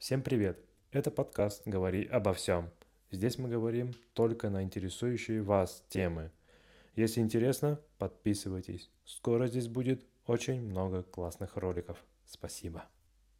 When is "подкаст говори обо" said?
1.10-2.32